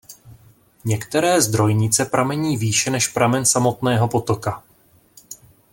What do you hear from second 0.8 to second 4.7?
Některé zdrojnice pramení výše než pramen samotného potoka.